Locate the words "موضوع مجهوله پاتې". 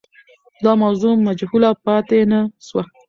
0.83-2.19